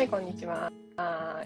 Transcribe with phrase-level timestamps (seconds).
[0.00, 0.72] はい、こんにちは。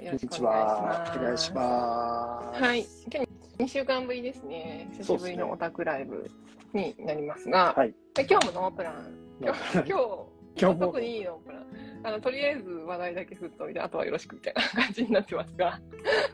[0.00, 2.62] よろしくお願いします。
[2.62, 3.24] はい、今
[3.58, 4.88] 日2週間ぶりですね。
[4.96, 6.30] 久しぶりのオタクライブ
[6.72, 7.92] になりますが、はい。
[8.14, 9.12] で今日もノープラン。
[9.40, 11.66] 今日、今日今日も特にいいノープラン。
[12.04, 15.80] あのとりあえず話題だけ振っといて、あとはよろしくみたいな感じになってますが、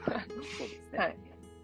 [0.05, 0.13] そ
[0.67, 0.99] うですね。
[0.99, 1.17] はい。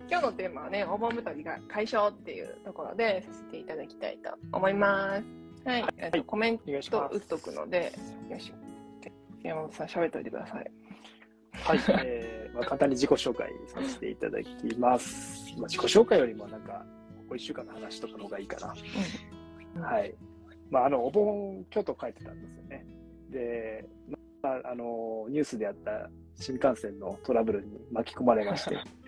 [0.09, 5.69] 今日のテーマはね、お盆太りが解消っていうところでさせていただきたいと思います。
[5.69, 5.85] はい。
[5.99, 6.59] えっとコメン。
[6.59, 6.65] ト
[7.13, 7.93] 打っとくので、
[8.31, 8.55] よし。
[9.47, 10.71] 山本さん喋っといてください。
[11.53, 11.81] はい。
[12.05, 15.53] えーまあ、簡単に自己紹介させていただきます。
[15.57, 16.85] まあ、自己紹介よりもなんか、
[17.19, 18.75] ここ1週間の話とかの方がいいかな。
[19.77, 20.15] うんはい。
[20.71, 22.87] まあ、あの、お盆、京都帰ってたんですよね。
[23.31, 23.85] で、
[24.43, 28.77] まあ、あの、ニュースであった新幹線のトラブルに巻き込まれまして、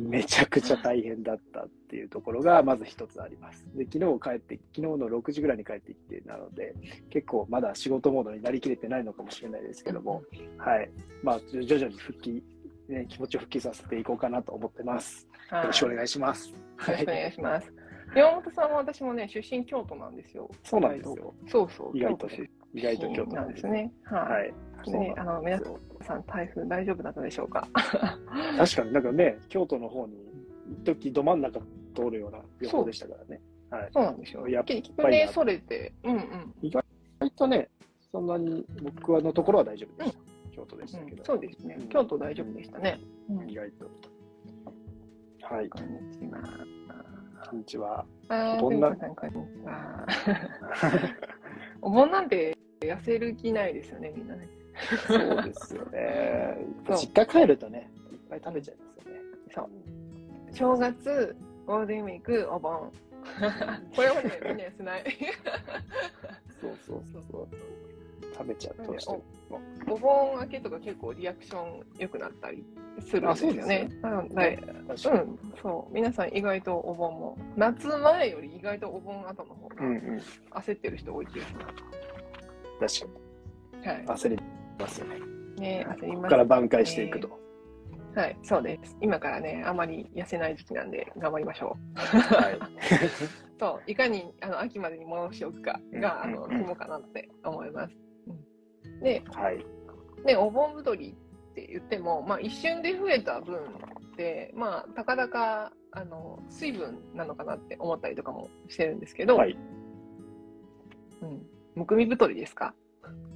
[0.00, 3.64] めちゃくちゃ大変だったっていうところが、まず一つあります。
[3.74, 6.74] で、昨日帰って、昨日の6時ぐらいに帰ってきて、なので、
[7.10, 10.22] 結構まだ仕事モードになりきれてないのかもしれないですけども、
[10.58, 10.90] はい。
[11.22, 12.42] まあ、徐々に復帰、
[12.88, 15.26] ね、気持ちを復帰させていこうかなと思ってます。
[15.48, 16.48] はいよろしくお願いします。
[16.48, 16.56] よ
[16.88, 17.72] ろしくお願いします。
[18.14, 20.50] 山本さんは私もね、出身京都なんですよ。
[20.64, 21.34] そうなんですよ。
[21.46, 23.66] そうそう、意外と京都出意外と京都身なんです。
[23.66, 23.92] ね。
[24.04, 24.22] はい。
[24.22, 24.54] はい。
[24.90, 25.60] でね、あの、皆
[26.02, 27.68] さん、台風大丈夫だったでしょうか？
[28.58, 30.14] 確かになんかね、京都の方に、
[30.82, 31.60] 一時ど真ん中
[31.94, 33.40] 通るような予報でしたからね。
[33.70, 33.90] はい。
[33.92, 34.48] そうなんですよ。
[34.48, 36.54] やっぱり結局ね、それて、うんうん。
[36.62, 36.84] 意外
[37.36, 37.68] とね、
[38.10, 40.18] そんなに僕はのところは大丈夫でした。
[40.54, 41.16] 京都でしたけど。
[41.16, 41.78] うんそうですね。
[41.88, 43.00] 京都大丈夫でしたね。
[43.30, 43.90] うん意外と。
[45.42, 45.68] はい。
[45.68, 46.40] こんにちは。
[47.50, 48.06] こんにちは。
[48.58, 49.20] お盆なん、こんにち
[49.64, 50.06] は。
[51.82, 54.48] お盆なんて痩せる気ないですよね、みんなね。
[55.06, 56.56] そうですよね。
[56.90, 59.20] 実家帰るとね、いっぱい食べちゃいますよね。
[59.54, 59.68] そう
[60.54, 62.92] 正月、ゴールデンウィーク、お盆。
[63.94, 65.04] これをね、みんな痩せない。
[66.60, 67.48] そうそうそうそう。
[68.32, 69.22] 食べちゃうとしても。
[69.88, 72.64] お盆明けとか結構リアクション良くなったり
[73.00, 73.90] するんですよね。
[74.00, 75.18] なので、確う。
[75.18, 79.76] ん、そう、皆さん意外とお盆も、夏前より意外とお盆後の方が。
[80.62, 81.74] 焦ってる人多い気がしま確
[82.80, 83.06] かす。
[83.88, 84.06] はいに。。
[84.06, 84.42] 焦り
[84.82, 85.20] ますよね。
[85.58, 87.38] ね、焦ります、ここから挽回していくと。。
[88.14, 88.96] はい、そうです。
[89.00, 92.18] 今からね、あまり痩せない時期なんで頑張りましょう。
[92.18, 92.58] はい。
[93.58, 97.96] そう、いかにあの秋までに戻しておくかが、あの、肝かなって思います。
[98.86, 99.64] うん、で、はい。
[100.26, 101.16] ね、お盆太り
[101.52, 103.60] って言っても、まあ、一瞬で増えた分っ
[104.16, 109.56] て、まあ、たかだかあの水分なのかなって思ったりとかもしてるんですけど、はい。
[111.22, 112.74] うん、むくみ太りですか？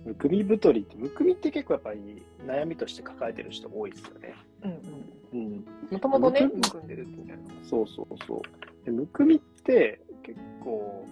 [0.05, 4.35] むくみ太りって、むくみって結構やっぱり悩みとして抱えてる人多いですよね。
[4.63, 5.47] うんうん。
[5.47, 5.65] うん。
[5.91, 7.43] もともとね、むくんでるみたいな。
[7.65, 8.85] そうそうそう。
[8.85, 11.05] でむくみって結構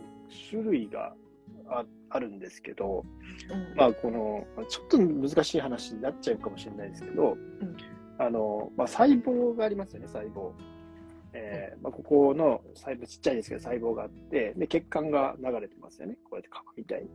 [0.50, 1.12] 種類が
[1.68, 3.04] ああるんですけど、
[3.50, 7.38] うんまあこの、まあちょっと難しい話になっちゃうかもしれないですけど、ん
[8.18, 10.52] あの、まあ細胞がありますよね、細胞。
[11.36, 16.16] えーまあ、ここの細胞、ちっちゃいですけど細胞があって、で、血管が流れてますよね。
[16.22, 17.08] こうやって角みたいに。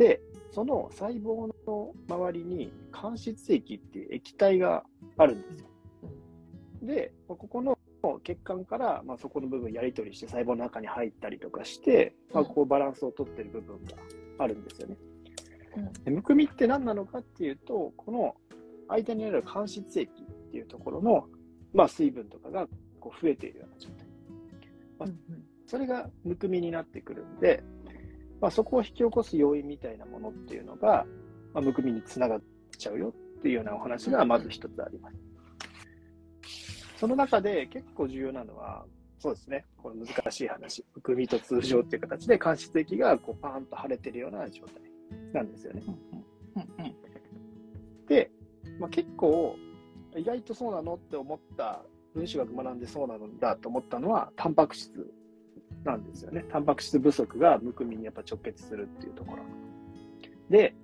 [0.00, 4.82] で、その細胞の周りに間質液っていう液体が
[5.18, 5.66] あるんですよ。
[6.80, 7.78] で、まあここの
[8.24, 13.96] 血管から、まあ、そこの部分やり取りして細胞の中に入ったりとかして、まあ、こうバランスをとってる部分が
[14.38, 14.96] あるんですよね。
[16.06, 18.34] でむくみって何なのかっていうと、この
[18.88, 21.26] 間にある間質液っていうところの、
[21.74, 22.66] まあ、水分とかが
[23.00, 24.06] こう増えているような状態。
[24.98, 25.08] まあ
[25.66, 27.62] それがむくみになってくるんで、
[28.40, 31.06] まあ、そこを引き起こす要因みたいなものっていうのが、
[31.52, 32.42] まあ、むくみにつながっ
[32.76, 35.16] ちゃうよっていうようなお話がまず一つあります。
[36.98, 38.84] その中で結構重要なのは、
[39.18, 44.82] そうですね、この難しい話、むくみと通常っていう形で間質液がこうパーンと腫れてるような状態
[45.32, 45.82] なんですよね。
[48.08, 48.30] で、
[48.78, 49.56] まあ、結構、
[50.16, 51.82] 意外とそうなのって思った、
[52.14, 55.12] 分子学学んでそうなのだと思ったのは、タンパク質
[55.84, 56.44] なんですよね。
[56.50, 59.42] タンパク質不足がむくみにやっぱ直結するっていうところ。
[60.50, 60.74] で、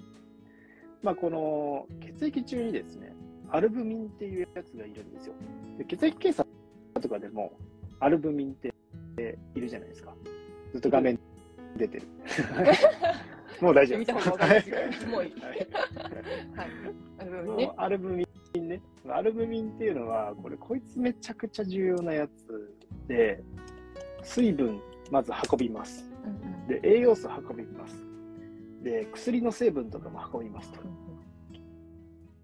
[1.02, 3.14] まあ、この血液中にですね、
[3.50, 5.34] アルブミンっていうやつがいるんですよ。
[5.78, 6.46] で血液検査
[7.00, 7.52] とかでも、
[8.00, 8.74] アルブミンって
[9.54, 10.14] いるじゃないですか。
[10.72, 11.18] ずっと画面
[11.76, 12.06] 出てる。
[13.60, 14.30] もう大丈夫見たです。
[14.30, 15.28] 方が分かりやすいもうい
[17.64, 18.26] いアルブミ
[18.60, 18.82] ンね。
[19.08, 22.74] アルブミンっていうのは、これ、こいつめちゃくちゃ重要なやつ
[23.06, 23.42] で、
[24.22, 24.80] 水分、
[25.10, 26.04] まず運びます。
[26.68, 28.04] で、栄養素運びます。
[28.82, 30.80] で、薬の成分とかも運びますと。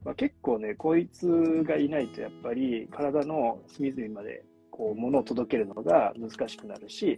[0.04, 7.14] まあ、結構ね、こいつがいないと、やっぱり体の隅々まで、こう、物を届けるのが難しくなるし、や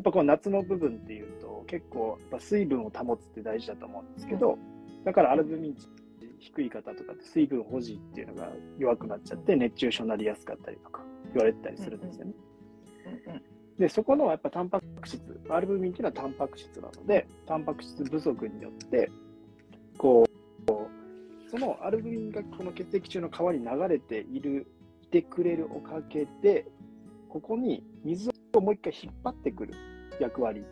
[0.00, 4.58] っぱこの夏の部分っていうと、結構、やっぱ水分を保つって大事だと思うんですけど、
[5.04, 5.76] だからアルブミン
[6.40, 11.02] 低い方とかって水分保持っていうのが弱くなっちゃって熱中症になりやすかったりとか
[11.34, 12.32] 言われてたりするんですよね。
[13.26, 19.10] うんうんで、そこのやっぱタンパク質、アルブミンっていうのはタンパク質なので、タンパク質不足によって、
[19.96, 24.66] こう、そのアルブミンがこの血液中の川に流れている、
[25.02, 26.66] いてくれるおかげで、
[27.28, 29.74] ここに水をもう一回引っ張ってくる
[30.20, 30.64] 役割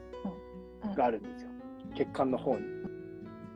[0.96, 1.50] があるんですよ。
[1.96, 2.62] 血管の方に。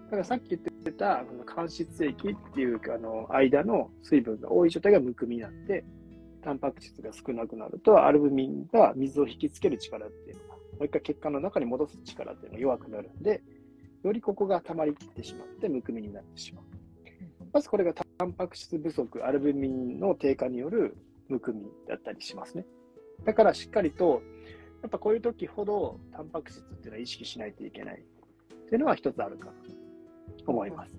[0.07, 5.85] だからさっき言ってた、間質液っていうか、あの、間の水分が多い状態がむくみになって、
[6.43, 13.43] タンパク質が少なくなると、アルブミンが水を引きつける力っていうのが、もう一回血管の中に戻す力っていうのが弱くなるんで、
[14.03, 16.65] よりここが溜まりきってしまって、むくみになってしまう。
[17.53, 20.97] まずこれがタンパク質不足、アルブミンの低下による
[21.29, 22.65] むくみだったりしますね。
[23.25, 24.23] だからしっかりと、
[24.83, 30.95] やっぱこういう時ほどタンパク質っていうのは意識しないといけないっていうのは一つあるかなと思います。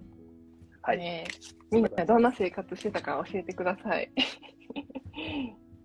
[0.83, 0.97] はい。
[0.97, 1.25] ね
[1.71, 4.11] みんなどんな生活してたか教えてください。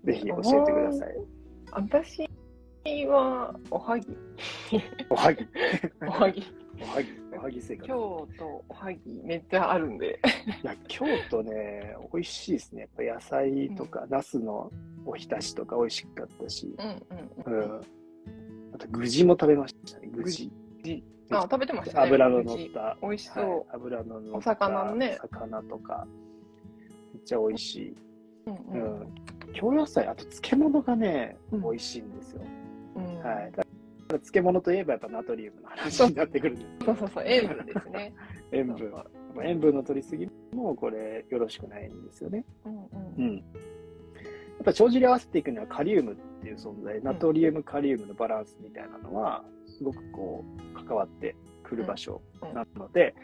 [0.06, 1.14] ぜひ教えてください。
[1.72, 2.28] 私
[3.06, 4.16] はおはぎ。
[5.10, 5.46] おはぎ。
[6.00, 6.44] おはぎ。
[6.80, 7.08] おはぎ。
[7.36, 7.88] おはぎ生活。
[7.88, 10.20] 京都おはぎめっちゃあるんで。
[10.62, 12.82] いや、京都ね、美味しいですね。
[12.82, 14.70] やっぱ野菜とか、ナスの
[15.04, 17.62] おひたしとか美味しかったし、うんうんうん。
[17.62, 17.80] うん。
[18.74, 20.52] あと、具地も食べましたね、具地。
[21.30, 22.06] あ、食べてましたね。
[22.06, 22.96] 油の乗った。
[23.02, 23.44] 美味しそう。
[23.44, 24.38] はい、油の乗った。
[24.38, 26.06] お魚のね魚とか、
[27.12, 27.96] めっちゃ美味しい。
[28.46, 29.14] うんううんん。
[29.52, 32.42] 京野菜、あと漬物がね、うん美味しいんですよ。
[32.96, 33.50] うんはい。
[33.52, 33.68] だか
[34.08, 36.84] ら漬物といえばやっぱナトリウムの話になってくるんです。
[36.84, 38.14] そうそうそう、塩分ですね。
[38.52, 38.92] 塩分。
[39.42, 42.44] 塩分の取りすぎもこれよろしくないんですよね。
[42.64, 42.88] うんう
[43.18, 43.26] うん。
[43.32, 43.36] ん。
[43.36, 43.42] や
[44.62, 50.44] っぱ帳尻合わせていくにはカリウムっていう存在、ナトリウム、カリウムのバランスみたいなのは、すごくこ
[50.74, 52.22] う、関わってくる場所
[52.54, 53.14] なので、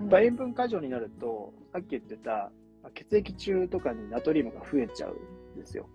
[0.00, 2.52] やっぱ塩分過剰になると、さっき言ってた、
[2.90, 5.16] 血液中とかにナトリウムが増えちゃう
[5.56, 5.88] んですよ。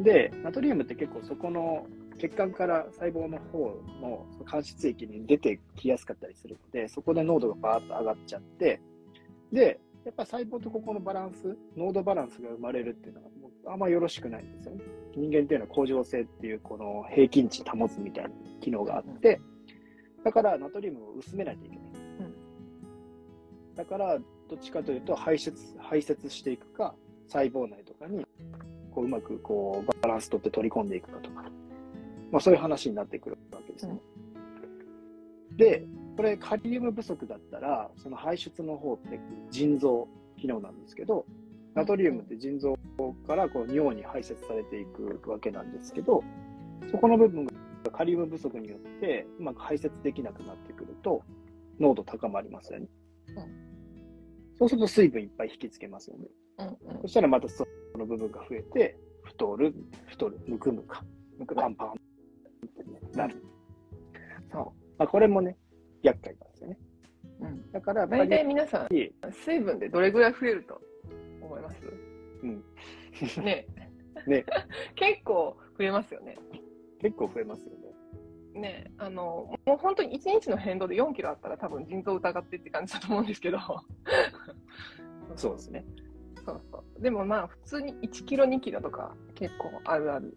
[0.00, 1.86] で、ナトリウムって結構そこの
[2.18, 8.80] 血管から細胞の方の間質液に出てきやすかったりするので、そこで濃度がバーッと上がっちゃって、
[9.52, 14.82] で、やっぱ細胞とここのバランス、濃度バランスが生まれるっていうのはもうあんまよろしくないんですよね。
[15.16, 19.40] 人間っていうのは恒常性っていうこの平均値保つみたいな機能があって、
[20.24, 21.86] だからナトリウムを薄めないといけない。
[23.74, 26.94] だから、どっちかというと排出、排泄していくか、
[27.28, 28.26] 細胞内とかに
[28.92, 31.42] こううまくこうバランス取って取り込んでいくかとか、
[32.30, 34.00] まあ、そういう話になってくるわけですね。
[35.56, 39.20] で、これカリウム不足だったら、その排出の方って
[39.50, 40.08] 腎臓
[40.38, 41.26] 機能なんですけど、
[41.74, 42.78] ナトリウムって腎臓
[43.26, 46.22] からこう尿に排泄されていくわけなんですけど、
[46.90, 47.52] そこの部分が
[47.92, 51.22] カリウム不足によってうまく排泄できなくなってくると、
[51.78, 52.86] 濃度高まりますよね。
[54.58, 56.26] そうすると水分いっぱい引きつけますよね。
[56.58, 56.66] うん
[56.96, 57.66] うんそしたらまたそ
[57.96, 59.74] の部分が増えて、太る、
[60.06, 61.04] 太る、むくむか、
[61.38, 61.92] むくパンパンっ
[62.76, 63.36] て、ね、なる。
[64.52, 64.64] そう。
[64.98, 65.56] まあ、これもね、
[66.02, 66.78] 厄介なんですよね。
[67.40, 68.88] うんだから大体皆さん、
[69.44, 70.80] 水分でどれぐらい増えると
[71.42, 71.76] 思います？
[72.42, 72.64] うん、
[73.44, 73.66] ね
[74.26, 74.44] ね、
[74.96, 76.36] 結構増えますよね。
[77.00, 77.85] 結構増えますよね。
[78.56, 83.58] ねあの、もう本当に1日の変動で4キロあったら多分腎臓疑ってって感じだと思うんですけど。
[85.36, 85.84] そうですね。
[86.44, 87.02] そうそう。
[87.02, 90.36] でもまあ普通に1キロ2キロとか結構あるある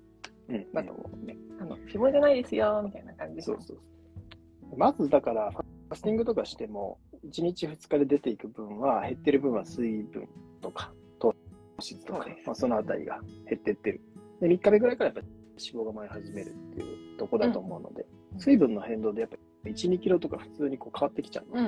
[0.49, 0.71] うん。
[0.73, 1.37] だと思うね。
[1.59, 3.41] あの、脂肪じゃないですよ、みたいな感じで。
[3.43, 4.77] そうそうそう。
[4.77, 10.27] まずだから、ファスティングとかしても、1日2日で出ていく分は、減ってる分は水分
[10.61, 11.35] とか、糖
[11.79, 14.01] 質とかそまあ、そのあたりが減ってってる。
[14.41, 15.29] で、3日目ぐらいからやっぱ
[15.59, 21.45] 脂肪が燃え始めるっていうとこだと思うので、うん水分の変動でやっぱり1、2キロとか普通にこう変わってきちゃう。
[21.51, 21.65] うん。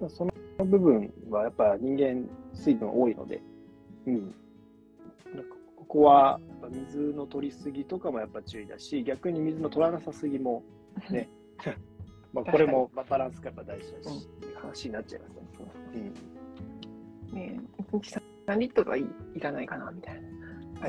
[0.00, 0.10] うん。
[0.10, 0.32] その
[0.64, 3.42] 部分はやっぱ人間水分多いので、
[4.06, 4.14] うん。
[5.34, 10.62] なんかここはやっぱ水の取りすぎとかもやっぱ注意だし、逆に水の取らなさすぎも
[11.10, 11.28] ね、
[12.32, 15.42] まあこれもまあバランスがやっぱ大事だし、う話になっちゃいますね。
[17.32, 17.34] うん。
[17.34, 17.60] ね
[17.92, 20.33] 1日3リットルはいいいらないかな、みたいな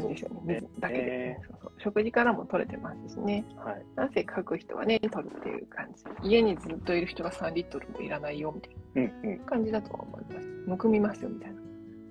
[0.02, 0.62] 感じですよね。
[0.62, 1.72] 水だけで、ねそうそう。
[1.78, 3.46] 食事からも取れてますしね。
[3.56, 3.86] はい。
[3.96, 6.04] 汗かく人はね、取るっていう感じ。
[6.30, 9.38] 家にずっといる人が3リットルもいらないよ、みたいうんうん。
[9.38, 10.48] な感じだとは思います。
[10.68, 11.56] むくみますよ、みたいな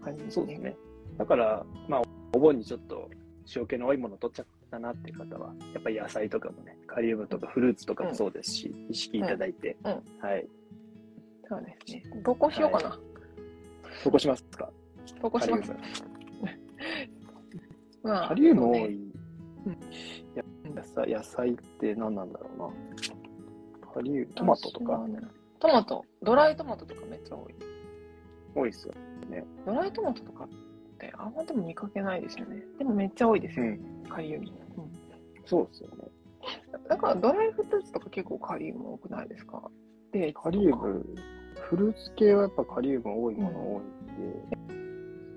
[0.05, 0.43] 感じですね。
[0.43, 0.77] そうですね。
[1.19, 2.03] だから、まあ、
[2.35, 3.09] お盆にちょっと
[3.55, 10.47] 塩気の多いもの取っちゃったなっていう方は、やっぱり野菜とかもね、カリウムとかフルーツとかもそうですし、意識いただいて、うんはい。
[11.49, 12.23] そうですね。
[12.25, 12.99] 投稿しようかな。
[14.03, 14.71] そこしますか？
[15.21, 15.73] 投稿します？
[18.05, 19.13] まあカリウム多そうねい
[20.75, 22.69] 野菜野菜って何なんだろうな。
[23.95, 25.01] カリウム、トマトとか？
[25.59, 27.55] トマト、ドライトマトとかめっちゃ多い。
[28.55, 28.95] 多いですよ。
[29.65, 30.49] ドライトマトとかっ
[30.99, 32.63] てあんまでも見かけないですよね。
[32.79, 34.05] でもめっちゃ多いですよ、うん。
[34.09, 34.49] カリウム。
[35.47, 36.09] そうですよね。
[36.75, 39.63] うん、だからドライフルーツとか結構カリウム多くないですか？
[40.13, 41.07] で、カリウム、
[41.71, 44.84] フルーツ系はやっぱカリウム多いもの多いんで。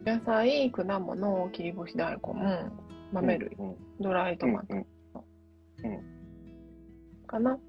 [0.08, 2.72] 野菜、果物、切り干し大根、
[3.12, 4.86] 豆類、うんドライトマトうん
[7.28, 7.60] かな。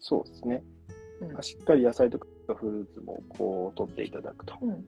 [0.00, 0.64] そうですね。
[1.20, 2.26] うんしっかり野菜とか
[2.56, 4.56] フルーツもこう取っていただくと。
[4.60, 4.84] うん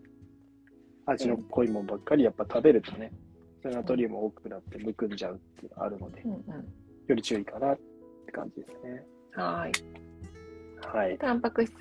[1.07, 3.13] 味の濃いものばっかりやっぱ食べるとね、
[3.65, 6.41] ナトリウム多くなってむくんじゃうっていうのがあるので、うんうん
[7.07, 7.79] より注意かなっ
[8.27, 9.05] て感じですね。
[9.33, 9.73] はーい。
[10.95, 11.19] はい。
[11.19, 11.73] タンパク質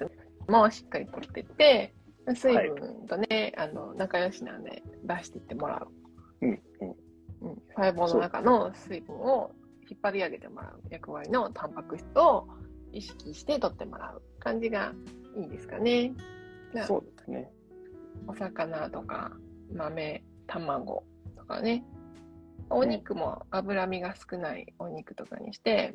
[0.47, 1.93] もしっかりとってって、
[2.35, 6.45] 水分とね、あの仲良しなんで出していってもらう。
[6.45, 6.95] うん、うん。
[7.41, 9.51] うん、細胞の中の水分を
[9.89, 12.47] 引っ張り上げてもらう役割のタンパク質を
[12.91, 14.93] 意識して取ってもらう感じが
[15.37, 16.13] いいですかね。
[16.85, 17.51] そうですね。
[18.27, 19.31] お魚とか
[19.73, 21.03] 豆、卵
[21.37, 21.83] とかね。
[22.69, 25.93] お肉も脂身が少ないお肉とかにして、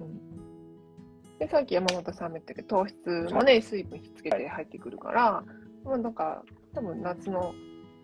[0.00, 5.44] うん、でさっき山本さんも言ったけど糖質もね、水分ひっつけて入ってくるから、
[5.84, 6.42] まあ、なんか
[6.74, 7.54] 多分夏の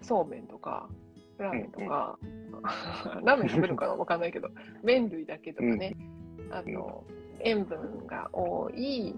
[0.02, 0.88] そうめんとか
[1.38, 2.18] ラーメンとか、
[3.22, 4.48] ラーメン食べるかなわかんないけど
[4.82, 5.96] 麺類だけとかね、
[6.50, 7.04] あと
[7.40, 9.14] 塩分が多い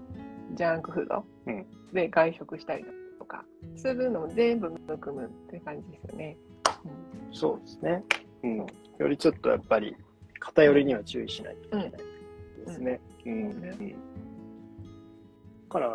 [0.53, 2.85] ジャンクフードうんで外食したり
[3.19, 3.43] とか
[3.75, 6.37] するのを全部含むって感じですよね。
[7.31, 8.03] そうですね。
[8.43, 8.57] うん。
[8.57, 9.95] よりちょっとやっぱり
[10.39, 11.99] 偏りには注意しないといけないで
[12.67, 12.99] すね。
[13.25, 13.33] うん。
[13.33, 13.95] うん。
[15.71, 15.89] だから、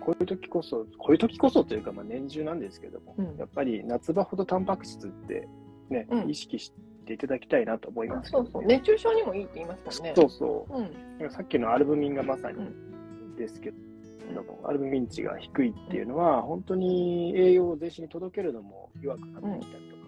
[0.00, 3.36] こういう時こそ、こういう時こそというか、まあ年中なんですけども、うん。
[3.38, 5.48] やっぱり夏場ほどタンパク質って
[5.88, 6.30] ね、うん。
[6.30, 6.70] 意識し
[7.06, 10.12] ていただきたいなと思いあます、そうそう、熱中症にもいいって言いますもんね。
[10.14, 11.22] そうそう。
[11.22, 11.26] う。
[11.26, 11.30] ん。
[11.30, 20.02] さっきのアルブミンがまさにうですけども、アルブミン値が低いっていうのは、本当に栄養を全身に届けるのも弱くなってきたりとか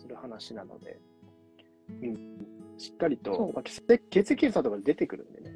[0.00, 0.98] する話なので、
[1.90, 2.16] うん。
[2.78, 5.50] しっかりと、まあ、血液血液検査とか出てくるんでね。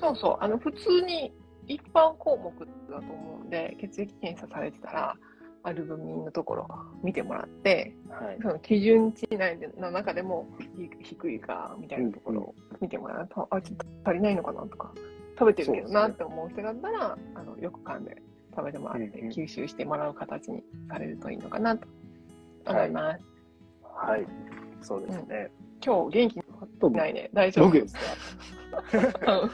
[0.00, 1.32] そうそう、あの普通に
[1.70, 2.52] 一般項目
[2.90, 5.16] だと思うんで、血液検査されてたら、
[5.62, 6.68] アルブミンのところ
[7.04, 8.38] 見てもらって、はい。
[8.42, 14.92] その基準値内の中でもひ低いかみたいなところを見てもらうと、あ、ちょっと足りないのかなとか、
[15.38, 18.20] 食べてるけどなって思う人だったら、あのよく噛んで
[18.56, 21.86] 食べてもらって、うんうん吸収してもらう形にされるといいのかなと
[22.66, 23.24] 思います。
[23.84, 24.26] はい。
[24.82, 25.52] そうですね。
[25.84, 27.30] 今日元気あと、ないね。
[27.32, 28.00] 大丈夫僕ですか？
[29.40, 29.50] うん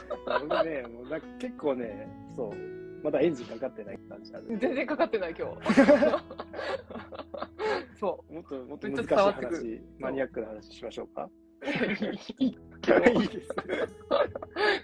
[0.49, 2.53] 僕ね、もうなんか結構ね、そう、
[3.03, 5.73] まだエンジンかかってない感じなんで全然かかってない今日。
[7.99, 11.29] そもっともっと難しい話、マニアックな話しましょうか？
[11.63, 11.65] う。
[11.65, 11.69] い
[12.45, 12.55] いい
[13.25, 13.47] いです。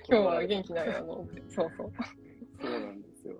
[0.09, 1.43] 今日は元気ないなと思って。
[1.49, 1.91] そうそう。
[2.61, 3.35] そうなんですよ。
[3.35, 3.39] ち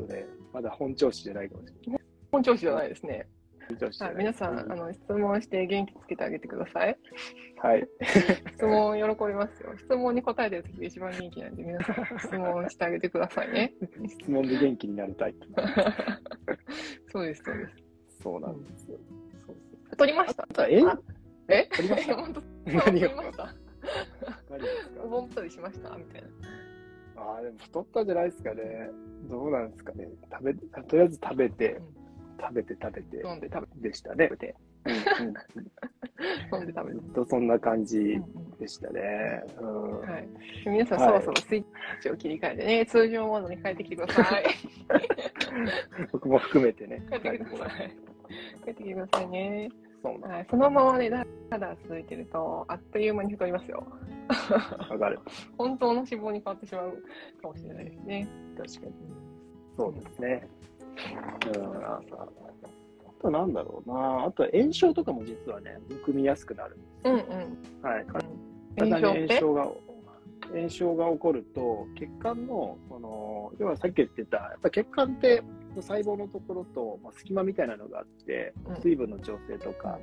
[0.00, 2.02] ょっとね、まだ本調子じゃないかもしれない。
[2.30, 3.26] 本調子じゃないですね。
[3.68, 6.96] は、ないい皆さん、あの、質問して元気つけてあげてください。
[7.62, 7.88] はい。
[8.56, 9.74] 質問喜びますよ。
[9.76, 13.72] 質問に答えてる時が一番元気なんで、皆さん質問してあげてくださいね。
[14.20, 15.46] 質問で元気になるタイプ。
[17.12, 17.74] そうです、そうです。
[18.22, 20.82] そうなんですう取りましたえ？
[20.82, 20.98] あ
[21.48, 21.66] え？
[21.76, 22.40] 取りました 本当？
[22.40, 23.34] 取りまし
[25.04, 25.90] お盆太りしました？
[25.96, 26.28] みたいな。
[27.16, 28.90] ああ、でも太ったんじゃないですかね。
[29.28, 30.08] どうなんですかね。
[30.32, 31.80] 食べ、とりあえず食べて、
[32.40, 34.30] 食べて食べて飲んで食でしたね。
[36.52, 37.00] 飲ん で食べて。
[37.00, 39.42] ずっとそんな感うんじうんでしたね。
[39.60, 40.28] うんはい。
[40.66, 41.64] 皆さん、はいそろそろスイッ
[42.02, 44.44] チを切り替えてね、通常モードに変えてきてください。
[46.12, 47.02] 僕も含めてね。
[47.10, 47.78] 変えてきてください。
[47.78, 47.88] 変
[48.68, 49.68] えてきてくださいね。
[50.02, 50.46] はい。
[50.50, 53.86] そのままね、だただ続いてると、あっという間に太りますよ。
[54.90, 55.18] わかる。
[55.56, 57.02] 本当の脂肪に変わってしまう
[57.40, 58.28] かもしれないですね。
[58.56, 58.92] 確かに。
[59.76, 60.48] そうですね。
[61.56, 62.00] うん、あ
[63.20, 64.24] となんだろうな。
[64.26, 67.14] あとは炎症とかも実はね、むくみやすくなるんですよ。
[67.14, 67.22] うんうん。
[67.82, 68.06] はい。
[68.78, 69.40] 炎症って？
[69.40, 69.68] 炎症が
[70.52, 75.42] 炎症が起こると血管のその要はさっき言ってたやっぱ血管って
[75.76, 79.98] 細胞のところと、まあ、隙間みたいなのがあってうん水分の調整とか、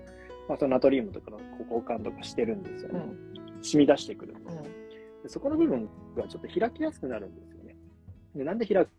[0.50, 3.64] まあ、そのナトリウムとかの交換とかしてるんですよね、うん。
[3.64, 4.64] 染み出してくるんですうん。
[4.64, 4.70] で
[5.28, 7.76] そこの部分がちょっと開きやすくなるんですよね
[8.36, 8.90] でなんで開く？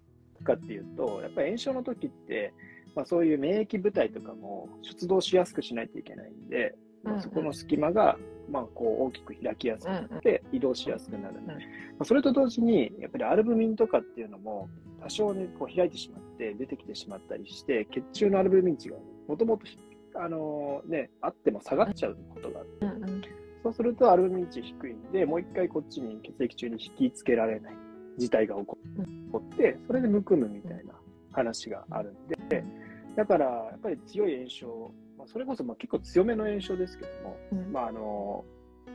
[0.42, 2.52] かっていうとやっぱり炎症の時って、
[2.94, 8.16] まあ、そういう免疫部隊とかも出動しやすくしないといけないんで、まあ、そこの隙間が、
[8.50, 11.54] まあ、こう大きく開きやすくなって移動しやすくなる、んま
[12.00, 14.68] あ、それと同時にやっぱりアルブミンとかっていうのも
[15.02, 18.96] 多少ねこう開いてしまって出てきてしまったりして血中のアルブミン値が
[19.28, 19.64] もともと
[20.14, 23.42] あのねあっても下がっちゃうことがあって。
[23.62, 27.76] そうするとアルブミン値低いんでもう一回こっちに血液中に引きつけられない
[28.18, 28.78] 事態が起こ
[29.38, 30.94] って、それでむくむみたいな
[31.32, 32.64] 話があるんで、
[33.16, 37.72] だからやっぱり強い炎症、まあ、それこそまあ結構強めの炎症ですけども、うん。
[37.72, 38.44] まああの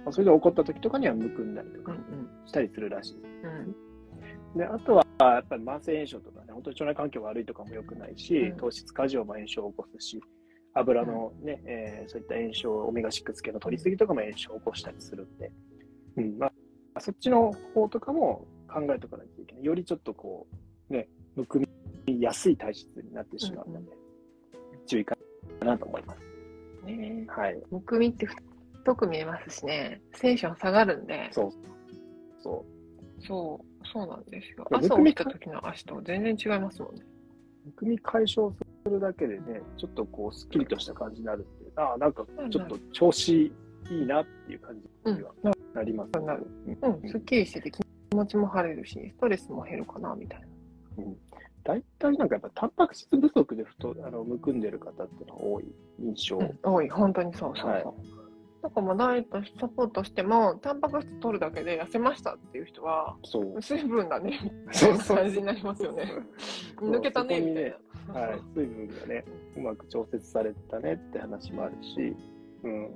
[0.06, 3.34] まあ、それで起こった時とかにはむくんだりとかうんしたりするらしいです。
[4.54, 4.58] うん。
[4.58, 8.58] であとはやっぱり慢性炎症とかね、本当に腸内環境悪いとかも良くないし、うん。
[8.58, 10.22] 糖質過剰も炎症を起こすし、
[10.74, 15.52] 油のね、えーそういった炎症、オメガ6系の取りすぎとかも炎症を起こしたりするんで、
[16.18, 16.38] うん。
[16.38, 16.52] ま
[16.94, 19.66] あ、そっちの方とかも考えとかないといけない。
[19.66, 20.48] よりちょっとこ
[20.90, 23.92] う、ね、むくみやすい体質になってしまうので、
[24.86, 25.16] 注意か
[25.62, 26.20] なと思います。
[26.86, 27.62] ねはい。
[27.70, 31.52] むくみって太く見えますしね、テンション下がるんで、そう。
[32.42, 32.66] そ
[33.26, 34.68] そう、そうなんですよ。
[34.72, 37.02] 朝むくみ起きた時の足と全然違いますもんね。
[37.66, 37.68] う。
[37.68, 43.52] むくみ解消するだけでね、ちょっとこう、すっきりとした感じになるんで、ああ、なんかちょっと調子
[43.90, 46.48] いいなっていう感じにはうんなります、なる
[46.82, 50.48] うん、すっきりしてて気持ちも晴れるし、ストレスも減るかな、みたいな。
[51.64, 55.66] 大体なんかやっぱタンパク質不足で太あのむくんでる方っていうのが多い
[56.00, 56.38] 印象。
[56.38, 57.72] うん、多い、本当にそうそうそう。
[57.72, 57.84] はい
[58.62, 63.62] だからまあダイエットサポートしても、タンパク質取るだけで痩せましたっていう人は、そう。
[63.62, 66.12] 水分だね、みたそいうなそう感じになりますよね。
[66.78, 67.76] 抜けたね、みたい
[68.14, 68.20] な。
[68.20, 72.16] はい、水分がね、うまく調節されたねって話もあるし、
[72.64, 72.90] うん。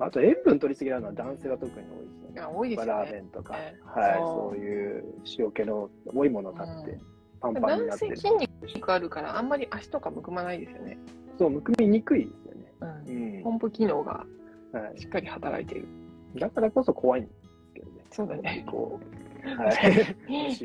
[0.00, 2.42] あと塩分取りすぎなのは男性が特に多いですよね。
[2.56, 3.20] 多いですよラーメね。
[3.20, 5.04] ンとか、ねはい、そうそういう
[5.38, 6.98] 塩気の多いものを食べて、
[7.40, 8.16] パンパンになってる。
[8.16, 10.98] 男性筋肉あるから、あんまり足とかむくまないですよね。
[11.38, 12.72] そう、むくみにくいですよね。
[12.80, 13.42] うんうん。
[13.42, 14.26] ポンプ機能が
[14.72, 15.88] はしっかり働いている。
[16.36, 16.38] い。
[16.38, 17.40] だからこそ怖いんです
[17.74, 18.04] けどね。
[18.10, 18.64] そうだね。
[18.70, 20.16] こう、 はい。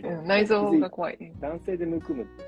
[0.04, 1.34] うん内臓が怖い。
[1.40, 2.44] 男性でむくむって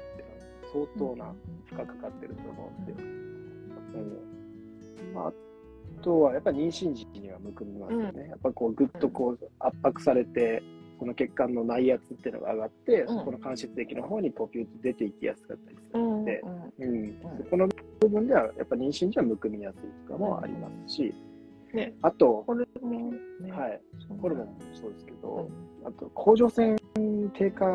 [0.72, 1.34] 相当な
[1.66, 5.34] 負荷かかってると思うんで、うんまあ、あ
[5.96, 10.62] とはやっぱり妊娠時期にはむくみますよね、やっぱこうぐっとこう圧迫されて、
[11.00, 13.08] この血管の内圧っていうのが上がって、うん。
[13.08, 16.42] そこの間質液の方にポピューと出ていきやすかったりすうんうんるので、
[16.80, 16.94] うん。
[16.94, 17.38] うん。
[17.38, 21.14] そこの部分ではやっぱ妊娠時はむくみやすいとかもありますし、
[21.74, 21.94] ね。
[22.02, 23.82] あと、ホルモンねはい、
[24.22, 25.50] ホルモンもそうですけど、
[25.84, 25.88] うん。
[25.88, 26.78] あと、甲状腺
[27.34, 27.66] 低下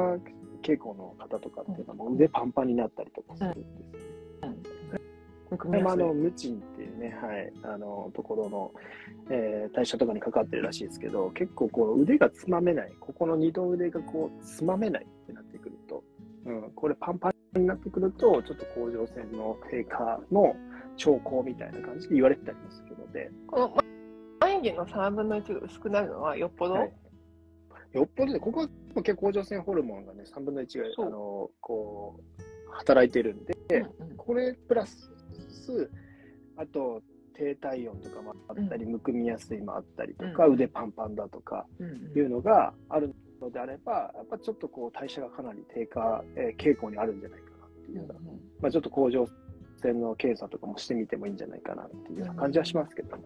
[0.62, 3.66] 傾向の方とかっていうのも腕パンパンになったりとかするんです。
[3.84, 4.09] むく
[5.56, 6.14] これもあの。
[6.14, 8.72] ムチンっていうね、はい、あの、ところの、
[9.30, 16.02] えー代謝とかにかかってるらしいですけど、結構こう腕がつまめない、ここの二の腕がこうつまめないってなってくると、
[16.46, 20.54] うん、これパンパンになってくると、ちょっと甲状腺の低下の
[20.96, 23.82] 兆候みたいな感じで言われてたりもするので、このま
[24.40, 26.92] 眉毛の3分の1が薄くなるのはよっぽど、はい。
[27.92, 28.68] よっぽどね、ここは
[29.02, 31.04] 結構甲状腺ホルモンがね、3分の1そう。
[31.04, 34.16] が、あの、こう、働いてるんで、うんうん。
[34.16, 35.10] これプラス、
[36.56, 40.54] あと、低体温とかもあったり、むくみやすいもあったりとか、うん。
[40.54, 48.14] 腕パンパンだとかうんいうのがあるのであれば、やっぱちょっとこう代謝がかなり低下、えー傾向にあるんじゃないかなっていうような、
[48.60, 49.26] まあ、ちょっと甲状
[49.82, 53.16] 腺の検査とかもしてみてもいいんじゃないかなっていう感じはしますけど、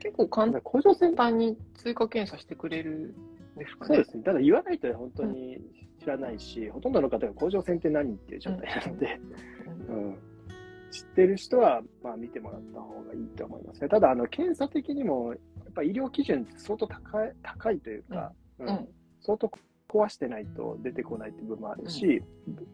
[0.00, 3.14] 結構簡甲状腺単に追加検査してくれる
[3.56, 3.88] んですかね？
[3.88, 4.22] そうですね。
[4.22, 5.58] ただ言わないと本当に
[6.00, 9.20] 知らないし、ほとんどの方が甲状腺って何っていう状態なので、
[9.88, 9.96] うん。
[9.96, 10.18] うん
[10.92, 13.88] 知ってる人は、まあ、見てもらった方がいいと思いますね。
[13.88, 15.38] ただ、あの検査的にも、や
[15.70, 18.88] っぱ医療基準って相当高い高いというか、うんうん
[19.24, 19.48] 相当
[19.88, 22.22] 壊してないと出てこないっていう部分もあるし、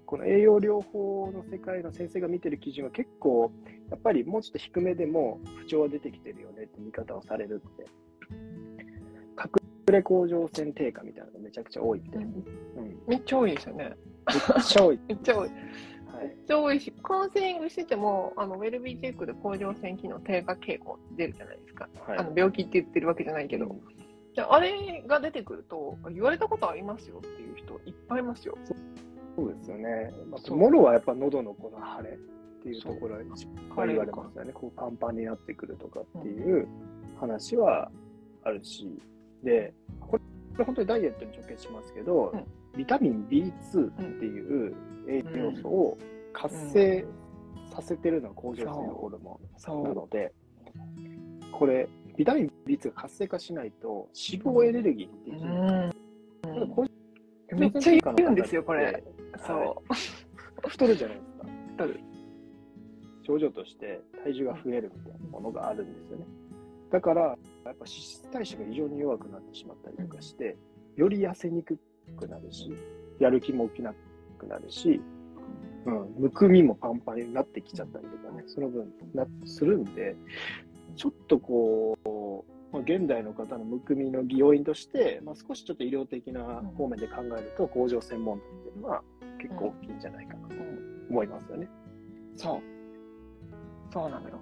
[0.06, 3.52] この栄養療法の世界の先生が見てる基準は結構、
[3.90, 7.86] やっぱりもうちょっと低めでも不調は出てきてるよねって見方をされるって。
[9.88, 13.96] 隠れ甲状腺低下みたいなのがめちゃくちゃ多いんで、ううんんめっちゃ多いですよね。
[14.28, 15.00] めっちゃ多い。
[15.08, 15.50] めっちゃ多い。
[16.26, 21.88] っちゃ多いし、カウンセリングしてても、あのウェルビーチェックで甲状腺機能低下傾向出るじゃないですか。
[22.06, 22.18] はい。
[22.18, 23.80] あの病気って言ってるわけじゃないけど、うん。
[24.34, 28.56] であれが出てくると、言われたことありますよっていう人いっぱいいますよ。
[29.36, 30.12] そうですよね。
[30.30, 34.52] まあ、もろはやっぱ喉のこの腫れっていうところが一腫番言われますよね。
[34.52, 36.66] こうパンパンになってくるとかっていう
[37.20, 37.90] 話は
[38.44, 39.00] あるし、
[39.44, 40.18] で、こ
[40.58, 42.44] れ本当にダイエットに直結しますけど、うん。
[42.76, 44.74] ビタミン B2 っていう
[45.08, 45.98] 栄養素を
[46.32, 47.04] 活性
[47.70, 50.32] させてるのは甲状腺ホルモンそなので、
[51.52, 55.34] これ、ビタミン B2 が活性化しないと脂肪エネルギーってう。
[55.34, 55.42] いう
[56.64, 59.02] ううんめっちゃ言うんですよ、これ。
[59.38, 59.82] そそ
[60.66, 61.44] う太るじゃないですか。
[61.44, 61.70] う。
[61.72, 62.00] 太る。
[63.22, 66.26] 症状として体重が増えるみたいなものがあるんですよね。
[66.90, 70.56] だから、やっぱ脂質代謝が異常に弱くなってしまったりとかして、
[70.96, 71.78] より痩せにく
[72.18, 72.72] くなるし、
[73.18, 73.96] やる気も起きなく
[74.46, 75.00] なるし、
[75.86, 80.16] うん、むくみもパンパンになってきちゃったりとかね、その分なするんで、
[80.96, 86.42] ちょっとこう、まあ、現代の方のむくみの要因として、まあ、少しちょっと医療的な
[86.76, 89.02] 方面で考えると、甲状腺問題っていうのは
[89.40, 91.68] 結構大きいんじゃないかなとうん思いますよね。
[92.36, 92.60] そう。
[93.92, 94.38] そうなのよ。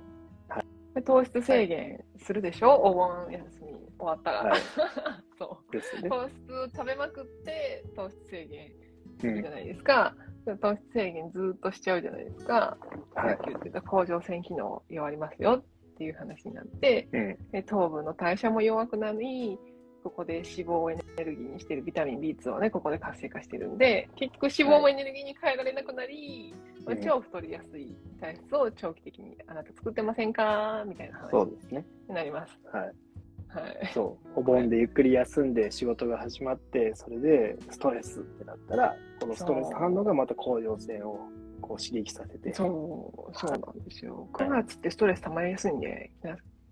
[0.48, 4.42] はで糖質制限するでしょ、お盆休み終わったら。
[4.44, 4.60] はい
[5.38, 5.72] そう。
[5.72, 6.08] ですね。
[6.08, 6.36] 糖質
[6.74, 8.72] 食べまくって糖質制限
[9.20, 10.14] じゃないですか。
[10.60, 12.76] 糖質制限ずっとしちゃうじゃないですか。
[13.14, 15.64] はいさっき言ってた甲状腺機能弱りますよっ
[15.98, 19.58] ていう話になって、うんで糖分の代謝も弱くなり、
[20.04, 30.84] ここで脂肪をエネルギーにしているビタミン B2 をね、ここで活性化してるんで、結局脂肪もエネルギーに変えられなくなり、まあうん超太りやすい体質を長期的にあなた作ってませんか？
[30.86, 31.84] みたいな話そうですね。
[32.08, 32.56] になります。
[32.72, 32.92] はい。
[33.60, 33.90] はい。
[33.94, 34.28] そう。
[34.36, 41.18] お盆でゆっくり休んで仕事が始まって、それでストレスってなったら、このストレス反応がまた甲状腺を
[41.62, 44.28] こう刺激させて、そう、そうなんですよ。
[44.34, 46.10] 9月ってストレス溜まりやすいんで、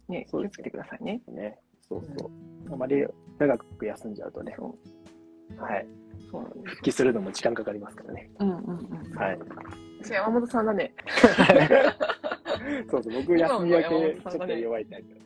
[0.08, 1.22] ね、気をつけてくださいね。
[1.28, 1.58] ね。
[1.88, 2.30] そうそう。
[2.72, 3.06] あまり
[3.38, 4.76] 長く休んじゃうとね、そ
[5.58, 5.86] はい。
[6.30, 8.30] そうなんです復帰するのも時間かかりますからね。
[8.40, 9.16] うんうんうん。
[9.16, 9.38] はい。
[10.10, 10.92] 山本さんだね。
[12.90, 15.24] そうそう、僕休み明けちょっと弱いタイプ。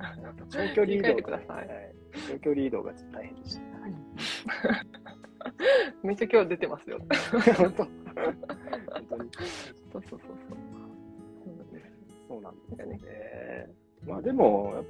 [0.48, 1.68] 長距離移動が、ください。
[1.68, 1.94] はい。
[2.28, 3.62] 長距離移動がちょっと大変でした。
[6.02, 6.98] めっちゃ今日出てますよ。
[7.56, 7.84] 本当。
[7.84, 7.94] 本
[9.08, 9.30] 当に
[9.92, 10.20] そうそうそう。
[10.20, 10.58] そう。
[12.28, 13.68] そうなんですよね。
[14.06, 14.84] まあでも、やっ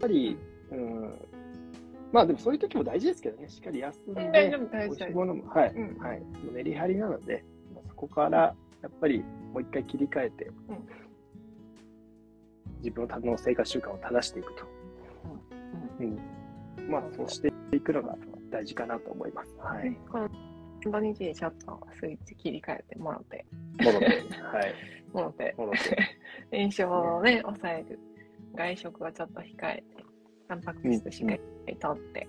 [0.00, 0.36] ぱり、
[0.70, 1.28] うん、
[2.12, 4.88] まあでもそういう時も大事ですけどね、しっかり休んで、大丈夫、大
[5.48, 5.98] はい、うん。
[5.98, 9.20] はい、メリハリなので、まあそこからやっぱり
[9.52, 11.05] もう一回切り替えて、うん
[12.86, 14.64] 自分の生活習慣を正していくと。
[15.98, 16.36] うん
[16.88, 18.14] まあ、そうしていくのが
[18.50, 19.56] 大事かなと思います。
[19.58, 19.96] はい。
[20.10, 20.28] この
[20.84, 23.44] 土日にちょっとスイッチ切り替えてもらって、
[23.80, 24.74] 戻って、はい。
[25.12, 25.98] もらって、戻って。
[26.56, 27.98] 炎症をね、抑える。
[28.54, 30.04] 外食はちょっと控えて、
[30.48, 32.28] タンパク質しっかりとって、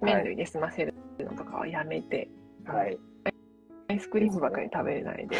[0.00, 2.28] 麺類で済ませるのとかはやめて、
[2.64, 2.98] はい。
[3.88, 5.36] アイスクリームばかり食べれないで。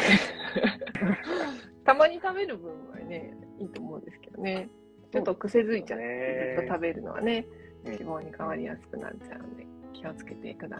[1.83, 4.69] たまに食べる分はね、いいと思うんですけどね。
[5.11, 10.77] ちょっと癖づいちゃって、ずっと食べるのはね、うん脂肪に変わりやすくなっちゃうんで、気をつけてくだ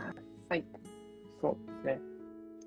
[0.49, 0.63] さい。
[1.41, 2.01] そうですね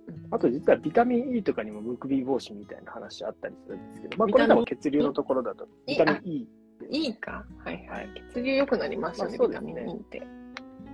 [0.09, 0.35] うん。
[0.35, 6.49] あと実はビタミン E とかにもむくみ防止みたいな話あったりするんですけど、まあこれビタミン多分血流のところだと、いビタミン E。
[6.91, 8.09] いいかはいはい。
[8.35, 10.23] 血流良くなりますよね、ビタまあそうですねミン E って。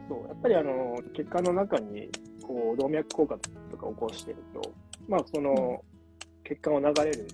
[0.09, 2.09] そう、やっぱりあの、血管の中に、
[2.43, 3.39] こう、動脈硬化
[3.71, 4.73] とか起こしてると、
[5.09, 5.83] まあその、
[6.45, 7.27] 血管を流れる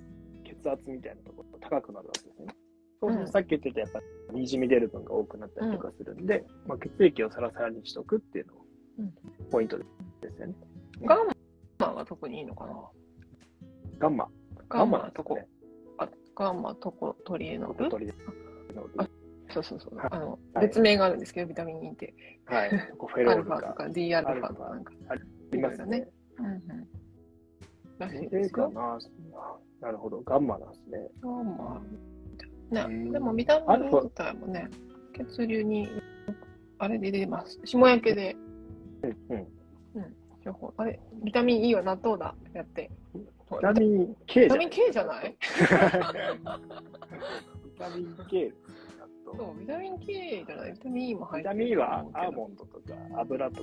[0.62, 2.54] 血圧みたいなところが高くなるわけですね。
[3.00, 4.00] そうするうんとさっき言ってたやっぱ
[4.32, 8.54] り、にじみ出る分が多くなったりとかするんで、まあ血液をサラサラにしとくっていうの
[8.98, 9.12] うんも
[9.50, 9.84] ポイントで
[10.34, 10.54] すよね。
[11.04, 11.28] ガン
[11.78, 12.74] マは特にいいのかな？
[13.98, 14.28] ガンマ。
[14.68, 15.38] ガンマのとこ
[16.34, 17.84] ガンマトコトリエノール？
[17.86, 18.14] 小鳥で
[18.98, 19.08] あ
[19.50, 19.96] そうそうそう。
[19.96, 22.14] はいあの、はい別名があるんですけど、ビタミン E って。
[22.46, 22.70] はい。
[22.70, 24.92] フェアロールがルファとか D アルファとかなんか。
[25.08, 25.14] あ
[25.52, 26.08] りますよね。
[26.38, 26.62] うんうん。
[27.98, 28.72] らしいですよ。
[29.80, 29.88] かな。
[29.88, 30.20] なるほど。
[30.22, 31.10] ガンマなんですね。
[31.22, 31.76] ガンマ。
[31.76, 32.18] うん
[32.70, 34.68] ね、でもビタミン E 自体もね、
[35.14, 35.88] 血流に、
[36.78, 37.58] あれで出ます。
[37.64, 38.36] 霜焼けで、
[39.02, 39.38] うん。
[39.94, 40.16] うん。
[40.44, 40.74] 情報。
[40.76, 42.34] あれ、ビタミン E は納豆だ。
[42.52, 42.90] やって。
[43.50, 45.36] ビタミン K じゃないビタミン K じゃない？
[47.64, 48.52] ビタミン K
[49.24, 50.72] そう、ビタミン K じゃない。
[50.72, 52.82] ビタミン E も入ってるビタミン E はアーモンドとか
[53.16, 53.62] 油と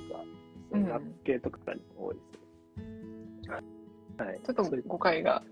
[0.72, 2.20] うんナッツ系とかに多いで
[3.44, 3.60] すよ。
[4.18, 4.40] はい。
[4.44, 5.42] ちょっと誤解が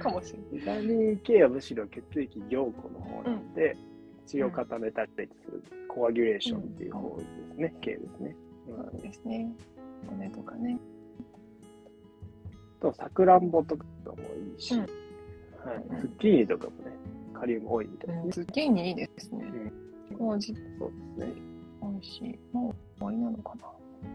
[0.00, 0.82] かもしれない。
[0.82, 3.76] ビタミン K はむしろ血液凝固の方なんで、
[4.26, 8.36] 血を固めたりする、コアギュレーションっていう方ですね、K ですね。
[8.68, 9.52] うんそうですね。
[10.08, 10.78] 骨とかね。
[12.80, 14.16] と、さくらんぼとかも
[14.56, 14.88] いいし、うんはい、
[15.90, 16.96] うんズッキーニとかもね、
[17.32, 18.30] カリウム多いみたいですね。
[18.30, 19.44] ズッキーニいいですね。
[20.18, 21.34] このじそうですね。
[21.82, 22.38] 美味しい。
[22.52, 23.66] もう終わりなのかな。
[24.02, 24.08] ズ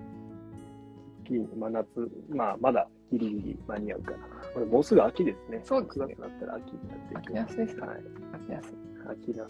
[1.24, 1.88] ッキーニ、真夏、
[2.30, 4.17] まあ、まだギリギリ間に合うかな。
[4.54, 5.62] これもうすぐ秋ですね。
[5.63, 7.50] そうですね9月になったら秋になってい秋きます。
[7.50, 7.98] ナスですかはい。
[8.36, 8.74] 秋ナス。
[9.13, 9.50] 秋ナ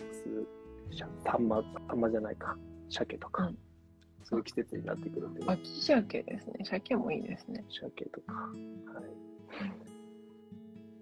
[1.24, 2.58] サンマ、サンマじゃないか、
[2.90, 3.58] 鮭とか、うん
[4.30, 6.64] そういう季節になってくるんで、ね、秋鮭ですね。
[6.64, 7.66] 鮭もいいですね。
[7.68, 9.10] 鮭とか、はい。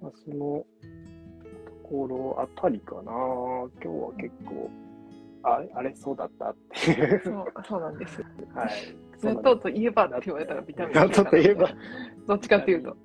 [0.02, 0.66] まあ、そのと
[1.84, 3.02] ころあたりかな。
[3.02, 4.70] 今日は結構、
[5.44, 7.22] ああれ、そうだったっていう。
[7.22, 8.22] そう、そうなんです。
[8.56, 8.72] はい。
[9.24, 11.70] 納豆といえばって言われたらビタミン E 納豆といえば。
[12.28, 12.90] どっちかっていうと。
[12.90, 12.98] はい。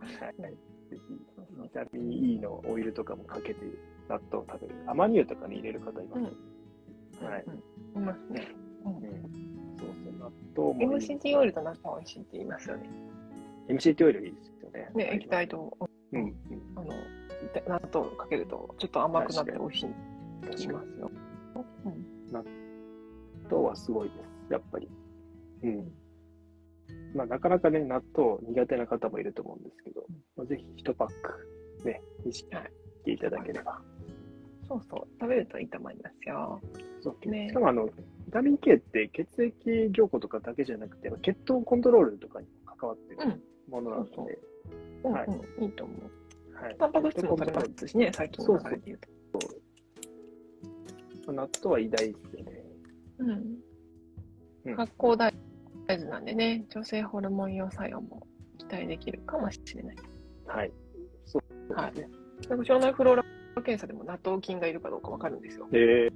[1.63, 3.61] ビタミン E のオイルとかもかけて
[4.09, 4.75] 納豆を食べる。
[4.87, 7.25] アマニ油とかに入れる方います。
[7.25, 7.45] はい。
[7.95, 8.03] うん。
[8.03, 8.49] いますね。
[8.85, 9.01] うんうん。
[9.79, 11.07] そうそう、納豆もいい。
[11.07, 12.91] MCT オイルと納豆美味しいって言いますよね。
[13.69, 14.91] MCT オイルいいですよね。
[14.95, 15.77] ね、液体と、
[16.13, 16.23] うん。
[16.23, 16.35] うん。
[16.77, 16.89] あの、
[17.69, 19.97] 納豆をかけると、ちょっと甘くなって美味しいって
[20.59, 21.11] 言いますよ。
[22.33, 22.45] 納
[23.51, 24.15] 豆はすごいで
[24.49, 24.89] す、やっぱり。
[25.63, 25.93] うん。
[27.15, 30.05] まあ、なかなかね、納豆苦手な方もいると思うんですけど、
[30.37, 33.81] まあ、ぜひ1パック、ね、意識していただければ。
[34.69, 36.61] そうそう、食べるといいと思いますよ。
[37.03, 37.29] そう。
[37.29, 37.49] ね。
[37.49, 37.93] しかもあの、ビ
[38.33, 44.29] タミン K って血液凝固とかだけじゃなくて、血糖コントロールとかにも関わってるうん、ものなので、そう
[45.05, 45.09] う。
[45.11, 45.27] ん、はい。
[45.27, 46.55] うん、いいと思う。
[46.55, 48.99] はい、タンパク質も取れますしね、最近の流れで言う
[51.27, 51.33] と。
[51.33, 52.65] 納豆は偉大ですよね。
[53.19, 53.31] うん。
[54.65, 54.77] うん。
[54.77, 55.35] 発酵大
[55.99, 58.27] 豆なんでね、女性ホルモン用作用も
[58.59, 59.97] 期待できるかもしれない。
[60.47, 60.73] はい。
[61.25, 62.09] そうはいですね。
[62.49, 63.25] なんか腸内フローラ
[63.57, 65.69] 検査でも納豆菌がいるかどうかわかるんですよ。
[65.73, 66.13] えー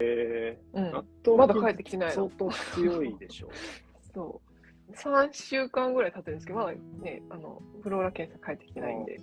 [0.00, 2.14] えうんー、納豆まだ帰ってきてないの。
[2.14, 3.50] 相当強いでしょう。
[4.14, 4.92] そう。
[4.92, 9.18] 3週間ぐらい経ってるんですけど、まだね、あの、フローラ検査帰ってきてないんで。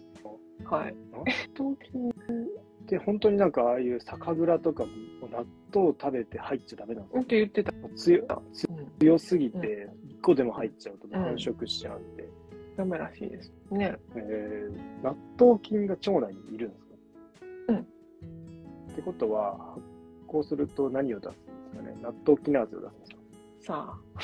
[0.66, 0.96] はい。
[1.12, 1.26] 納
[1.58, 4.92] 豆菌って本当になんかああいう酒蔵とかも
[5.30, 7.74] 納豆を食べて入っちゃダメなんですよって言ってた。
[7.96, 8.75] 強うん。
[9.00, 12.28] 強すぎて、1個でも入っちゃうと繁殖しちゃうんで、
[12.78, 13.52] ダメらしいです。
[13.72, 13.96] ね。
[14.16, 16.96] えー納豆菌が腸内にいるんですか？
[17.70, 19.82] うんってことは、発
[20.28, 21.98] 酵すると何を出すんですかね？
[22.02, 23.76] 納豆キナーゼを出すんですか？
[23.76, 24.22] さあ。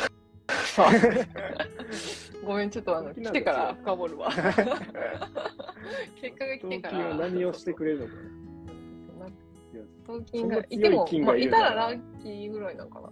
[0.65, 0.91] さあ。
[2.45, 4.29] ごめん、ちょっとあの、来てから深掘るわ。
[6.21, 6.97] 結果が来てから。
[6.97, 8.13] 納豆菌は何をしてくれるのか。
[9.73, 13.09] 納豆菌がいても、まあ、強いたららラッキーぐらいなのかな。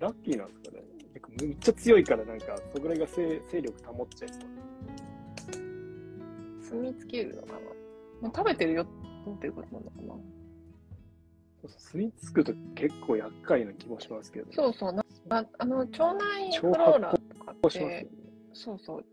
[0.00, 0.82] ラッキーなんですかね？
[1.42, 4.40] めっちゃ強いから、なんか、それぐらいが勢勢力保っちゃいそう。
[6.62, 7.58] 住みつけるのかな。
[8.22, 10.14] まあ、食べてるよっていうことなのかな。
[11.60, 14.52] そうそう住み着くと結構厄介な気もしますけど、ね。
[14.54, 14.92] そうそう。
[14.92, 18.10] なああの、腸内フローラとかっそうしますよねて、。
[18.52, 19.04] そうそう。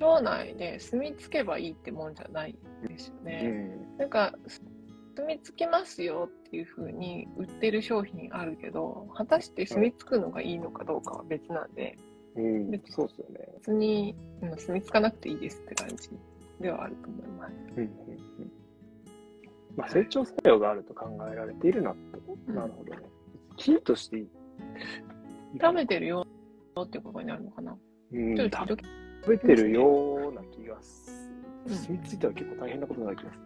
[0.00, 3.78] 腸内で住み着けばいいってもんじゃないんですよね。
[3.98, 4.34] なんか、
[5.16, 11.96] 住み着きますよっていう風に売ってる商品あるけど、果たして住み着くのがいいのかどうかは別なんで、
[12.36, 12.44] うん。
[12.44, 13.48] うん別、そうですよね。
[13.56, 16.10] 別にうん住み着かなくていいですって感じ
[16.60, 17.52] ではあると思います。
[17.52, 18.52] うんうんうん。
[19.76, 22.38] まあ、成長作用があると考えられている納豆。
[22.48, 23.02] うんなるほどね。
[23.56, 24.28] キーとしていい。
[25.60, 26.26] 食べてるよ
[26.80, 27.76] ってことになるのかな。
[28.12, 28.84] うん、ちょっ食と時
[29.28, 31.10] べてるような気がす
[31.66, 31.74] うんる。
[31.74, 33.44] 住み着いたら結構大変なことになる気がする。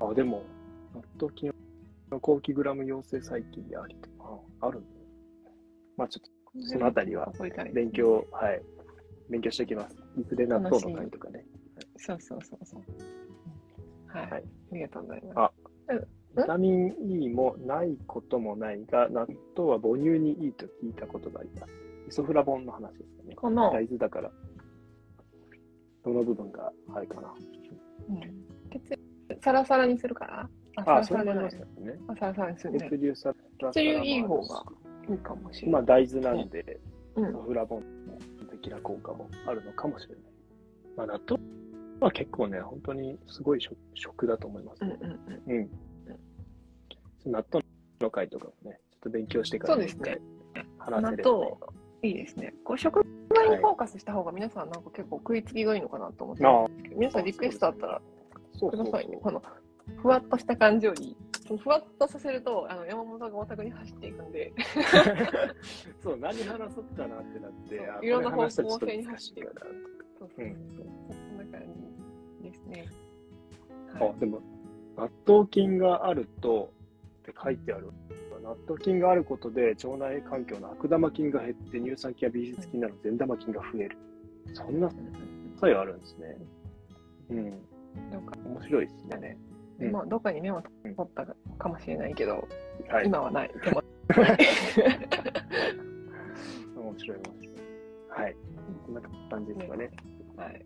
[0.00, 0.44] あ、でも、
[0.98, 1.52] 納豆菌
[2.10, 4.82] の後期グラム陽性細菌でありとか、ある
[5.96, 7.32] まあちょっとそのあたりは
[7.72, 8.62] 勉強、はい、
[9.30, 9.96] 勉強しておきます。
[10.18, 11.44] いずれ納豆の会とかね。
[11.96, 12.82] そうそうそうそう。
[14.08, 14.30] はい。
[14.30, 15.38] はいありがとうございます。
[15.38, 15.52] あ
[16.36, 21.72] ビタミン E もないこともないが、納豆は母乳にいいと聞いたことがあります。
[22.08, 23.34] イソフラボンの話ですかね。
[23.34, 24.30] この、大豆だから、
[26.04, 27.34] どの部分があれかな。
[28.10, 28.20] うん
[28.70, 28.98] 血
[29.42, 30.48] サラサラにするから
[30.86, 31.98] あ、それもありますよね。
[32.08, 32.96] あサラサラにするね血。
[32.96, 33.28] 流サ
[33.60, 34.64] ラ血流いい方が
[35.10, 35.72] いいかもしれない。
[35.72, 36.80] まあ大豆なんで、
[37.16, 37.82] うんフラボン
[38.50, 40.24] 的な効果もあるのかもしれない。
[40.96, 41.42] まあ納豆
[42.00, 44.96] は結構ね、本当にすごい食食だと思いますうんね。
[45.00, 45.70] うんうん。
[47.26, 47.32] うん。
[47.32, 47.64] 納豆
[48.00, 50.18] の会とかもね、ちょっと勉強してからそうですね。
[50.54, 51.22] 納話せね。
[51.24, 51.56] 豆、
[52.02, 52.54] いいですね。
[52.64, 58.00] こう食材にフォーカスした方が皆さんなんか結構食いつきがいいのかなと思ってるんですけど、皆さんリクエストあったら
[58.58, 59.18] そうそうそうくださいね。
[59.20, 59.42] この
[59.96, 61.16] ふわっとした感じより、
[61.56, 64.52] ふわっとさせると、あの山本がオタクに走っていくんで、
[66.02, 69.66] そう、何話そうかなってなって、いろんな方向性に走っていくいか。
[70.18, 70.86] そうそうそうそう。
[71.16, 71.62] そんな感
[72.42, 72.86] じですね。
[73.94, 74.40] あ、でも、
[74.96, 76.72] 納豆菌があると、
[77.22, 77.88] って書いてある。
[78.42, 83.98] 納豆菌があることで腸内環境の悪玉菌が減って乳酸菌や美術菌など善玉菌が増える。
[84.54, 84.88] そんな
[85.56, 86.36] 作用あるんですね。
[87.30, 87.50] うん。
[88.10, 89.36] どうか面白いですね。
[89.78, 91.26] ね、うんまあ、どっかにメモ取った
[91.58, 92.46] かもしれないけど、
[92.88, 93.06] はい。
[93.06, 93.50] 今はない。
[93.64, 93.82] でも
[96.76, 97.56] 面白い、面白い。
[98.10, 98.36] はい。
[98.86, 99.90] こんな感じですかね。
[100.36, 100.64] はい。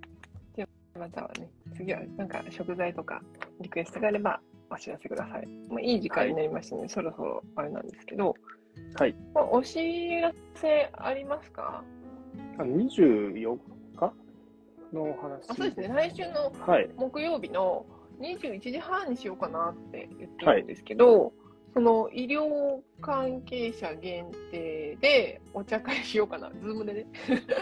[0.57, 3.23] じゃあ、またはね、次はなんか食材とか
[3.61, 5.47] リクエストがあればお知らせください。
[5.69, 8.35] まあ、いい時間になりましたので、そろそろあれなんですけど、
[8.95, 9.15] はい。
[9.35, 11.85] まあ、お知らせありますか？
[12.59, 13.59] あ24
[13.99, 14.13] 日？
[14.93, 15.51] のお話。
[15.51, 16.89] あそうですね、来週のはい。
[16.97, 17.85] 木曜日の
[18.21, 21.33] 21時半にしようかなって言ってるんですけど、
[21.75, 27.07] その医療関係者限定でお茶会しようかな、ズームでね。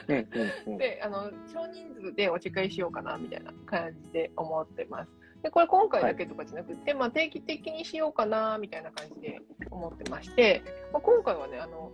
[0.08, 0.78] うんうんうん。
[0.78, 5.10] で、あの、少人数でお茶会しようかな、みたいな感じで思ってます。
[5.42, 11.92] で、これ今回だけとかじゃなくて、まあ定期的にしようかな、みたいな感じで思ってまして、まあ、今回はね、あの、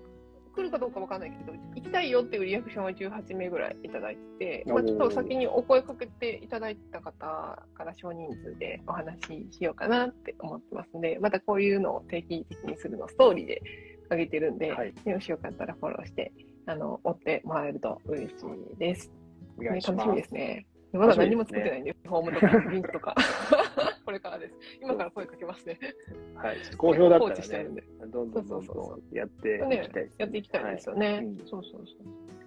[0.57, 9.19] 来るかどうかわかんないけど、行きたいよっていうリアクションは18名ぐらいいただいて、まあ、ちょっと先にお声かけていただいた方から少人数でお話
[9.51, 13.63] ししようかなって思ってますんで、またこういうのを定期的にするのストーリーで
[14.11, 14.95] 上げてるんで、はい。
[15.05, 16.33] もしよかったらフォローして、
[16.65, 18.33] あの、追ってもらえると嬉し
[18.75, 19.13] いです。
[19.59, 20.07] お願いします。
[20.07, 20.67] 楽しみですね。
[20.93, 23.15] まだ何も作ってないんで、フォームとか、 リンクとか。
[24.07, 24.55] これからです。
[24.81, 25.79] 今から声かけますね。
[26.37, 26.57] はい。
[26.79, 27.83] 好評だ放ったらね置してるん、で。
[28.07, 30.11] どんどんどんどんやっていきたいですね。
[30.19, 31.07] やっていきたいですよね。
[31.07, 31.79] はいうんそうそうそ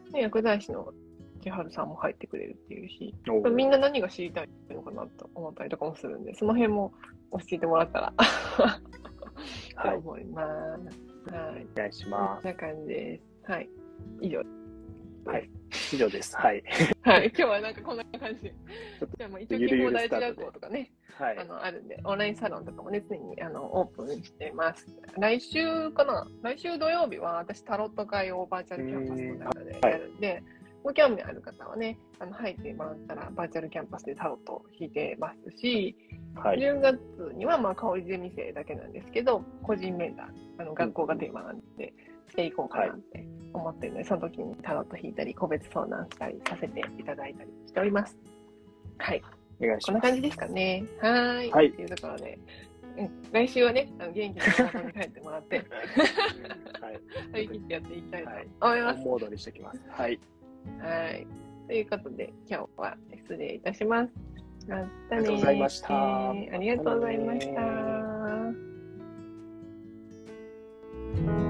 [0.09, 0.13] う。
[0.13, 0.93] で薬剤師の
[1.41, 3.13] 千春さんも入ってくれるっていうし、
[3.53, 6.93] みんな何が知りたいのかなと思ったりとかもするんで、その辺も
[7.33, 8.13] 教えてもらったら
[9.75, 10.01] はい。
[10.01, 10.45] と思いま
[11.27, 11.33] す。
[11.33, 11.67] はい。
[11.73, 13.51] お願いしこまんな感じです。
[13.51, 13.69] はい。
[14.21, 14.39] 以上。
[15.25, 15.58] はいす。
[15.93, 16.35] 以上です。
[16.35, 16.63] はい。
[17.01, 17.27] はい。
[17.27, 18.53] 今日はなんかこんな感じで。
[19.17, 21.45] じゃあ、まあ、一応、健康第一学校とかね、はいあ。
[21.45, 24.87] の、あるんで、オンラインサロンとかもね、常にあのオープンしてます。
[25.17, 26.27] 来週かな？
[26.43, 30.43] 来週土曜日は私、タロット会をバーチャルキャンパスの中でやるんで、
[30.83, 35.95] ご興味ある方はね、あの入ってもらったら、バーチャルキャンパスでタロットを引いてますし、
[36.35, 36.59] はい。
[36.59, 36.99] 10月
[37.35, 41.93] には、まあ、香りゼミ生だけなんですけど、個人面談、あの学校がテーマなんで、
[42.29, 48.17] していこうかなって思ってるので、その時にタロット引いたり、個別相談したりさせていただいたりしております。
[48.97, 49.23] はい。
[49.61, 49.85] お願いします。
[49.85, 50.85] こんな感じですかね。
[51.01, 51.51] はい。
[51.51, 51.71] はい。
[51.71, 52.39] というところで、
[52.97, 55.57] うん、来週はね、あの元気な仕に帰ってもらって、
[56.81, 56.99] はい。
[57.33, 58.97] 張り切ってやっていきたいと思います。
[58.97, 59.81] はい、モードにしてきます。
[59.89, 60.19] はい。
[60.79, 61.27] はい。
[61.67, 64.13] ということで、今日は失礼いたします。
[64.67, 64.89] またね。
[65.11, 66.29] ありがとうございました。
[66.29, 67.55] ありがとうございまし
[71.45, 71.48] た。